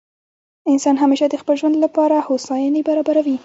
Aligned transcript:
انسان 0.71 0.95
همېشه 1.03 1.25
د 1.29 1.35
خپل 1.41 1.55
ژوند 1.61 1.75
له 1.83 1.87
پاره 1.95 2.19
هوسایني 2.27 2.81
برابروي. 2.87 3.37